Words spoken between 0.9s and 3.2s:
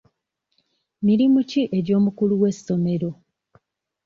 Mirimu ki egy'omukulu w'essomero?